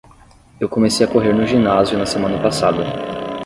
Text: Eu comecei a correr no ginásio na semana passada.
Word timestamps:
Eu 0.59 0.67
comecei 0.67 1.05
a 1.05 1.07
correr 1.07 1.31
no 1.31 1.45
ginásio 1.45 1.95
na 1.95 2.07
semana 2.07 2.41
passada. 2.41 2.83